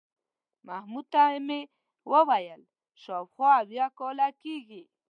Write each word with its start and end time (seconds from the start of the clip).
محمود 0.67 1.05
ته 1.13 1.23
مې 1.47 1.59
وویل 2.11 2.61
شاوخوا 3.01 3.51
اویا 3.61 3.87
کاله 3.99 4.27
کېږي. 4.43 4.83